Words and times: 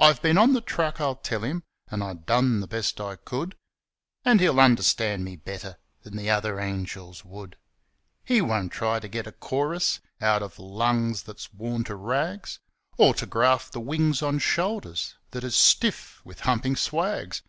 'I've 0.00 0.20
been 0.20 0.36
on 0.36 0.52
the 0.52 0.60
track,' 0.60 1.00
I'll 1.00 1.14
tell 1.14 1.44
him, 1.44 1.62
'An' 1.92 2.02
I 2.02 2.14
done 2.14 2.58
the 2.58 2.66
best 2.66 3.00
I 3.00 3.14
could,' 3.14 3.54
And 4.24 4.40
he'll 4.40 4.58
understand 4.58 5.22
me 5.24 5.36
better 5.36 5.78
Than 6.02 6.16
the 6.16 6.28
other 6.28 6.58
angels 6.58 7.24
would. 7.24 7.56
He 8.24 8.40
won't 8.40 8.72
try 8.72 8.98
to 8.98 9.06
get 9.06 9.28
a 9.28 9.30
chorus 9.30 10.00
Out 10.20 10.42
of 10.42 10.58
lungs 10.58 11.22
that's 11.22 11.52
worn 11.54 11.84
to 11.84 11.94
rags, 11.94 12.58
Or 12.96 13.14
to 13.14 13.26
graft 13.26 13.70
the 13.72 13.78
wings 13.78 14.22
on 14.22 14.40
shoulders 14.40 15.14
That 15.30 15.44
is 15.44 15.54
stiff 15.54 16.20
with 16.24 16.40
humpin' 16.40 16.74
swags. 16.74 17.42